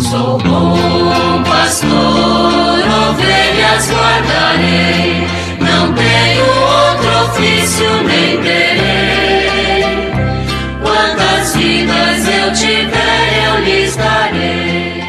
Sou 0.00 0.38
bom 0.38 1.42
pastor, 1.44 1.90
ovelhas 3.10 3.90
guardarei, 3.90 5.26
não 5.60 5.92
tenho 5.92 6.44
outro 6.46 7.10
ofício 7.26 7.86
nem 8.06 8.40
terei. 8.40 10.10
Quantas 10.82 11.54
vidas 11.54 12.26
eu 12.26 12.52
tiver, 12.54 13.44
eu 13.46 13.64
lhes 13.64 13.94
darei. 13.94 15.02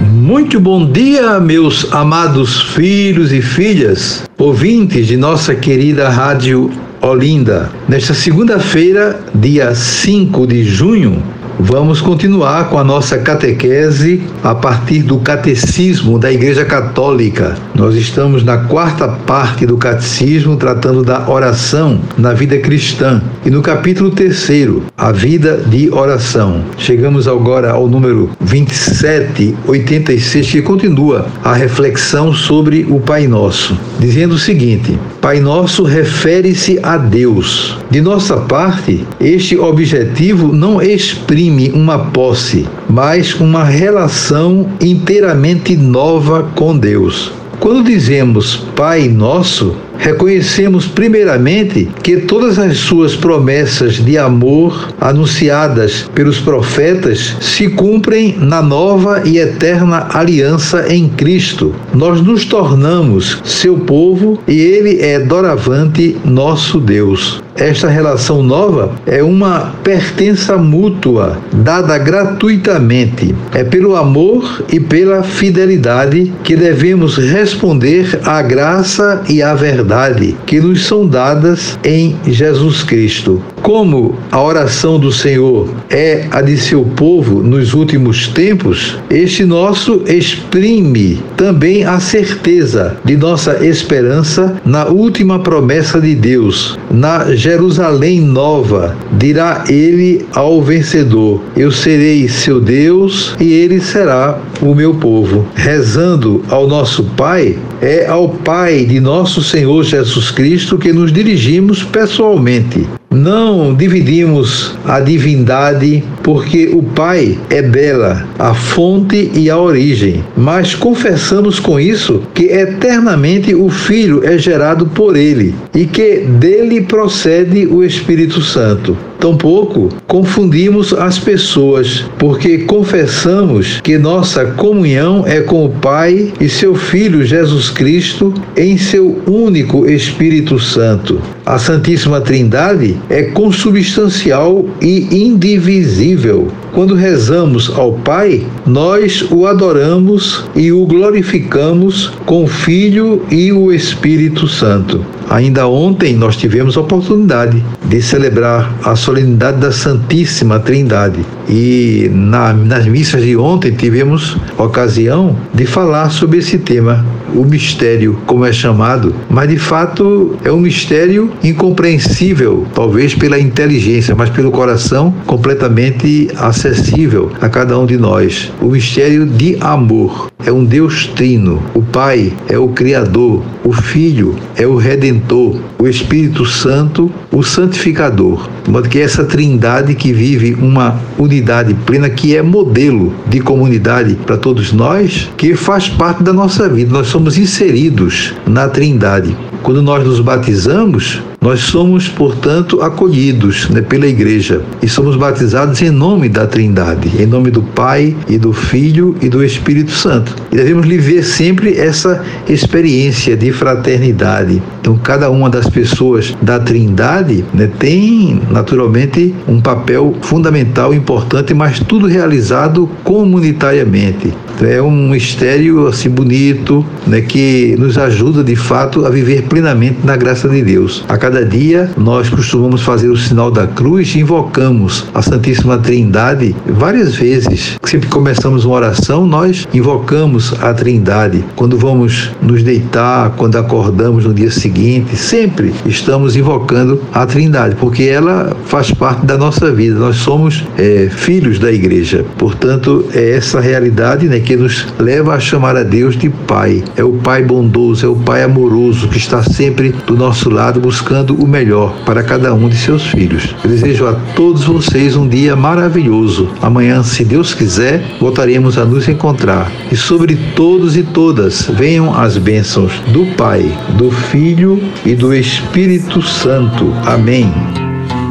Muito 0.00 0.58
bom 0.58 0.90
dia, 0.90 1.38
meus 1.38 1.92
amados 1.94 2.60
filhos 2.74 3.32
e 3.32 3.40
filhas, 3.40 4.24
ouvintes 4.36 5.06
de 5.06 5.16
nossa 5.16 5.54
querida 5.54 6.08
Rádio 6.08 6.72
Olinda. 7.00 7.70
Nesta 7.88 8.12
segunda-feira, 8.12 9.20
dia 9.32 9.72
5 9.72 10.46
de 10.48 10.64
junho, 10.64 11.22
Vamos 11.58 12.02
continuar 12.02 12.68
com 12.68 12.78
a 12.78 12.84
nossa 12.84 13.16
catequese 13.18 14.20
a 14.44 14.54
partir 14.54 15.02
do 15.02 15.18
Catecismo 15.18 16.18
da 16.18 16.30
Igreja 16.30 16.66
Católica. 16.66 17.56
Nós 17.74 17.94
estamos 17.94 18.44
na 18.44 18.58
quarta 18.58 19.08
parte 19.08 19.64
do 19.64 19.78
Catecismo, 19.78 20.56
tratando 20.56 21.02
da 21.02 21.30
oração 21.30 21.98
na 22.18 22.34
vida 22.34 22.58
cristã. 22.58 23.22
E 23.44 23.50
no 23.50 23.62
capítulo 23.62 24.10
terceiro, 24.10 24.82
a 24.98 25.10
vida 25.10 25.56
de 25.66 25.88
oração. 25.90 26.62
Chegamos 26.76 27.26
agora 27.26 27.70
ao 27.70 27.88
número 27.88 28.30
2786, 28.40 30.50
que 30.50 30.60
continua 30.60 31.26
a 31.42 31.54
reflexão 31.54 32.34
sobre 32.34 32.86
o 32.88 33.00
Pai 33.00 33.26
Nosso, 33.26 33.74
dizendo 33.98 34.34
o 34.34 34.38
seguinte: 34.38 34.98
Pai 35.26 35.40
Nosso 35.40 35.82
refere-se 35.82 36.78
a 36.84 36.96
Deus. 36.96 37.76
De 37.90 38.00
nossa 38.00 38.36
parte, 38.36 39.04
este 39.18 39.58
objetivo 39.58 40.52
não 40.52 40.80
exprime 40.80 41.72
uma 41.72 41.98
posse, 41.98 42.64
mas 42.88 43.34
uma 43.34 43.64
relação 43.64 44.68
inteiramente 44.80 45.76
nova 45.76 46.44
com 46.54 46.78
Deus. 46.78 47.32
Quando 47.58 47.82
dizemos 47.82 48.68
Pai 48.76 49.08
Nosso, 49.08 49.74
reconhecemos 49.98 50.86
primeiramente 50.86 51.88
que 52.02 52.18
todas 52.18 52.58
as 52.58 52.78
suas 52.78 53.14
promessas 53.14 53.94
de 53.94 54.18
amor 54.18 54.92
anunciadas 55.00 56.08
pelos 56.14 56.38
profetas 56.38 57.36
se 57.40 57.68
cumprem 57.68 58.36
na 58.38 58.62
nova 58.62 59.22
e 59.24 59.38
eterna 59.38 60.08
aliança 60.12 60.92
em 60.92 61.08
Cristo. 61.08 61.74
Nós 61.94 62.20
nos 62.20 62.44
tornamos 62.44 63.40
seu 63.44 63.78
povo 63.78 64.38
e 64.46 64.58
ele 64.58 65.00
é 65.00 65.18
doravante 65.18 66.16
nosso 66.24 66.80
Deus. 66.80 67.45
Esta 67.58 67.88
relação 67.88 68.42
nova 68.42 68.92
é 69.06 69.22
uma 69.22 69.72
pertença 69.82 70.58
mútua, 70.58 71.38
dada 71.52 71.96
gratuitamente. 71.96 73.34
É 73.54 73.64
pelo 73.64 73.96
amor 73.96 74.64
e 74.70 74.78
pela 74.78 75.22
fidelidade 75.22 76.32
que 76.44 76.54
devemos 76.54 77.16
responder 77.16 78.20
à 78.24 78.42
graça 78.42 79.22
e 79.26 79.42
à 79.42 79.54
verdade 79.54 80.36
que 80.44 80.60
nos 80.60 80.84
são 80.86 81.06
dadas 81.06 81.78
em 81.82 82.14
Jesus 82.26 82.82
Cristo. 82.82 83.42
Como 83.62 84.16
a 84.30 84.40
oração 84.40 84.98
do 84.98 85.10
Senhor 85.10 85.68
é 85.88 86.26
a 86.30 86.42
de 86.42 86.56
seu 86.58 86.84
povo 86.84 87.42
nos 87.42 87.72
últimos 87.72 88.28
tempos, 88.28 88.98
este 89.10 89.44
nosso 89.44 90.02
exprime 90.06 91.22
também 91.36 91.84
a 91.84 91.98
certeza 91.98 92.98
de 93.04 93.16
nossa 93.16 93.66
esperança 93.66 94.60
na 94.64 94.86
última 94.86 95.38
promessa 95.38 96.00
de 96.00 96.14
Deus, 96.14 96.78
na 96.90 97.34
Jerusalém 97.46 98.20
nova, 98.22 98.96
dirá 99.12 99.62
ele 99.68 100.26
ao 100.32 100.60
vencedor: 100.60 101.40
Eu 101.56 101.70
serei 101.70 102.28
seu 102.28 102.60
Deus 102.60 103.36
e 103.38 103.52
ele 103.52 103.80
será 103.80 104.40
o 104.60 104.74
meu 104.74 104.94
povo. 104.94 105.46
Rezando 105.54 106.42
ao 106.48 106.66
nosso 106.66 107.04
Pai, 107.16 107.56
é 107.80 108.04
ao 108.08 108.30
Pai 108.30 108.84
de 108.84 108.98
nosso 108.98 109.44
Senhor 109.44 109.84
Jesus 109.84 110.32
Cristo 110.32 110.76
que 110.76 110.92
nos 110.92 111.12
dirigimos 111.12 111.84
pessoalmente. 111.84 112.84
Não 113.16 113.74
dividimos 113.74 114.76
a 114.84 115.00
divindade 115.00 116.04
porque 116.22 116.68
o 116.70 116.82
Pai 116.82 117.38
é 117.48 117.62
dela, 117.62 118.28
a 118.38 118.52
fonte 118.52 119.30
e 119.34 119.48
a 119.48 119.56
origem, 119.56 120.22
mas 120.36 120.74
confessamos 120.74 121.58
com 121.58 121.80
isso 121.80 122.24
que 122.34 122.44
eternamente 122.44 123.54
o 123.54 123.70
Filho 123.70 124.20
é 124.22 124.36
gerado 124.36 124.84
por 124.88 125.16
ele 125.16 125.54
e 125.74 125.86
que 125.86 126.26
dele 126.26 126.82
procede 126.82 127.66
o 127.66 127.82
Espírito 127.82 128.42
Santo. 128.42 128.94
Tampouco 129.18 129.88
confundimos 130.06 130.92
as 130.92 131.18
pessoas, 131.18 132.04
porque 132.18 132.58
confessamos 132.58 133.80
que 133.80 133.98
nossa 133.98 134.44
comunhão 134.44 135.24
é 135.26 135.40
com 135.40 135.64
o 135.64 135.70
Pai 135.70 136.32
e 136.40 136.48
seu 136.48 136.74
Filho 136.74 137.24
Jesus 137.24 137.70
Cristo 137.70 138.32
em 138.56 138.76
seu 138.76 139.22
único 139.26 139.88
Espírito 139.88 140.58
Santo. 140.58 141.20
A 141.44 141.58
Santíssima 141.58 142.20
Trindade 142.20 142.96
é 143.08 143.22
consubstancial 143.24 144.64
e 144.80 145.24
indivisível. 145.24 146.48
Quando 146.72 146.94
rezamos 146.94 147.70
ao 147.70 147.92
Pai, 147.92 148.44
nós 148.66 149.24
o 149.30 149.46
adoramos 149.46 150.44
e 150.54 150.72
o 150.72 150.84
glorificamos 150.84 152.12
com 152.26 152.44
o 152.44 152.48
Filho 152.48 153.22
e 153.30 153.52
o 153.52 153.72
Espírito 153.72 154.46
Santo. 154.46 155.04
Ainda 155.30 155.66
ontem 155.66 156.14
nós 156.14 156.36
tivemos 156.36 156.76
a 156.76 156.80
oportunidade 156.80 157.62
de 157.88 158.02
celebrar 158.02 158.74
a 158.84 158.96
solenidade 158.96 159.58
da 159.58 159.72
Santíssima 159.72 160.58
Trindade. 160.58 161.24
E 161.48 162.10
na, 162.12 162.52
nas 162.52 162.86
missas 162.86 163.22
de 163.22 163.36
ontem 163.36 163.72
tivemos 163.72 164.36
ocasião 164.58 165.36
de 165.54 165.66
falar 165.66 166.10
sobre 166.10 166.38
esse 166.38 166.58
tema, 166.58 167.04
o 167.34 167.44
mistério, 167.44 168.18
como 168.26 168.44
é 168.44 168.52
chamado, 168.52 169.14
mas 169.28 169.48
de 169.48 169.58
fato 169.58 170.36
é 170.44 170.50
um 170.50 170.60
mistério 170.60 171.30
incompreensível, 171.42 172.66
talvez 172.74 173.14
pela 173.14 173.38
inteligência, 173.38 174.14
mas 174.14 174.30
pelo 174.30 174.50
coração 174.50 175.14
completamente 175.26 176.28
acessível 176.36 177.30
a 177.40 177.48
cada 177.48 177.78
um 177.78 177.86
de 177.86 177.96
nós. 177.96 178.52
O 178.60 178.66
mistério 178.66 179.26
de 179.26 179.56
amor 179.60 180.30
é 180.44 180.52
um 180.52 180.64
Deus 180.64 181.06
trino. 181.06 181.62
O 181.74 181.82
Pai 181.82 182.32
é 182.48 182.58
o 182.58 182.68
Criador, 182.68 183.42
o 183.64 183.72
Filho 183.72 184.36
é 184.56 184.66
o 184.66 184.76
Redentor, 184.76 185.60
o 185.78 185.86
Espírito 185.86 186.44
Santo, 186.46 187.10
o 187.32 187.42
Santificador. 187.76 188.55
De 188.66 188.72
modo 188.72 188.88
que 188.88 188.98
essa 188.98 189.22
trindade 189.22 189.94
que 189.94 190.12
vive 190.12 190.54
uma 190.54 191.00
unidade 191.16 191.72
plena, 191.86 192.10
que 192.10 192.34
é 192.34 192.42
modelo 192.42 193.14
de 193.28 193.38
comunidade 193.38 194.16
para 194.26 194.36
todos 194.36 194.72
nós, 194.72 195.30
que 195.36 195.54
faz 195.54 195.88
parte 195.88 196.24
da 196.24 196.32
nossa 196.32 196.68
vida. 196.68 196.92
Nós 196.92 197.06
somos 197.06 197.38
inseridos 197.38 198.34
na 198.44 198.66
trindade. 198.68 199.36
Quando 199.62 199.80
nós 199.82 200.04
nos 200.04 200.18
batizamos, 200.18 201.22
nós 201.46 201.60
somos, 201.60 202.08
portanto, 202.08 202.82
acolhidos 202.82 203.68
né, 203.70 203.80
pela 203.80 204.06
Igreja 204.08 204.62
e 204.82 204.88
somos 204.88 205.14
batizados 205.14 205.80
em 205.80 205.90
nome 205.90 206.28
da 206.28 206.44
Trindade, 206.44 207.22
em 207.22 207.24
nome 207.24 207.52
do 207.52 207.62
Pai 207.62 208.16
e 208.28 208.36
do 208.36 208.52
Filho 208.52 209.16
e 209.22 209.28
do 209.28 209.44
Espírito 209.44 209.92
Santo. 209.92 210.34
E 210.50 210.56
devemos 210.56 210.84
viver 210.86 211.22
sempre 211.22 211.78
essa 211.78 212.24
experiência 212.48 213.36
de 213.36 213.52
fraternidade. 213.52 214.60
Então, 214.80 214.98
cada 214.98 215.30
uma 215.30 215.48
das 215.48 215.68
pessoas 215.68 216.34
da 216.42 216.58
Trindade 216.58 217.44
né, 217.54 217.70
tem, 217.78 218.42
naturalmente, 218.56 219.34
um 219.46 219.60
papel 219.60 220.16
fundamental, 220.22 220.94
importante, 220.94 221.52
mas 221.52 221.78
tudo 221.78 222.06
realizado 222.06 222.88
comunitariamente. 223.04 224.32
É 224.62 224.80
um 224.80 225.10
mistério 225.10 225.86
assim 225.86 226.08
bonito, 226.08 226.84
né, 227.06 227.20
que 227.20 227.76
nos 227.78 227.98
ajuda 227.98 228.42
de 228.42 228.56
fato 228.56 229.04
a 229.04 229.10
viver 229.10 229.42
plenamente 229.42 229.98
na 230.04 230.16
graça 230.16 230.48
de 230.48 230.62
Deus. 230.62 231.04
A 231.08 231.18
cada 231.18 231.44
dia 231.44 231.90
nós 231.96 232.28
costumamos 232.28 232.82
fazer 232.82 233.08
o 233.08 233.16
sinal 233.16 233.50
da 233.50 233.66
cruz 233.66 234.14
e 234.14 234.20
invocamos 234.20 235.06
a 235.14 235.22
Santíssima 235.22 235.78
Trindade 235.78 236.54
várias 236.66 237.14
vezes. 237.14 237.76
Sempre 237.84 238.08
que 238.08 238.12
começamos 238.12 238.64
uma 238.64 238.76
oração, 238.76 239.26
nós 239.26 239.68
invocamos 239.74 240.54
a 240.60 240.72
Trindade. 240.72 241.44
Quando 241.54 241.76
vamos 241.76 242.32
nos 242.40 242.62
deitar, 242.62 243.30
quando 243.36 243.56
acordamos 243.56 244.24
no 244.24 244.32
dia 244.32 244.50
seguinte, 244.50 245.16
sempre 245.16 245.74
estamos 245.84 246.36
invocando 246.36 247.00
a 247.12 247.26
Trindade, 247.26 247.76
porque 247.76 248.04
ela 248.04 248.56
faz 248.64 248.90
parte 248.90 249.26
da 249.26 249.36
nossa 249.36 249.72
vida. 249.72 249.98
Nós 249.98 250.16
somos 250.16 250.64
é, 250.78 251.08
filhos 251.10 251.58
da 251.58 251.70
igreja. 251.70 252.24
Portanto, 252.38 253.06
é 253.12 253.32
essa 253.32 253.60
realidade 253.60 254.26
né, 254.28 254.40
que 254.46 254.56
nos 254.56 254.86
leva 254.98 255.34
a 255.34 255.40
chamar 255.40 255.76
a 255.76 255.82
Deus 255.82 256.16
de 256.16 256.30
Pai. 256.30 256.84
É 256.96 257.02
o 257.02 257.12
Pai 257.14 257.42
bondoso, 257.42 258.06
é 258.06 258.08
o 258.08 258.14
Pai 258.14 258.44
amoroso 258.44 259.08
que 259.08 259.18
está 259.18 259.42
sempre 259.42 259.92
do 260.06 260.16
nosso 260.16 260.48
lado 260.48 260.80
buscando 260.80 261.34
o 261.34 261.48
melhor 261.48 261.92
para 262.06 262.22
cada 262.22 262.54
um 262.54 262.68
de 262.68 262.76
seus 262.76 263.04
filhos. 263.08 263.54
Eu 263.64 263.70
desejo 263.70 264.06
a 264.06 264.12
todos 264.36 264.62
vocês 264.62 265.16
um 265.16 265.28
dia 265.28 265.56
maravilhoso. 265.56 266.48
Amanhã, 266.62 267.02
se 267.02 267.24
Deus 267.24 267.52
quiser, 267.52 268.00
voltaremos 268.20 268.78
a 268.78 268.84
nos 268.84 269.08
encontrar. 269.08 269.70
E 269.90 269.96
sobre 269.96 270.36
todos 270.54 270.96
e 270.96 271.02
todas 271.02 271.62
venham 271.62 272.14
as 272.14 272.38
bênçãos 272.38 272.92
do 273.08 273.26
Pai, 273.36 273.76
do 273.98 274.12
Filho 274.12 274.80
e 275.04 275.16
do 275.16 275.34
Espírito 275.34 276.22
Santo. 276.22 276.94
Amém. 277.04 277.52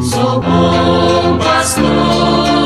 Sou 0.01 0.39
bom 0.39 1.37
pastor. 1.39 2.65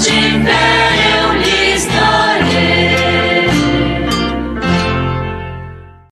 tiver. 0.00 0.89